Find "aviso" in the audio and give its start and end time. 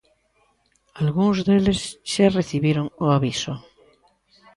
3.17-3.53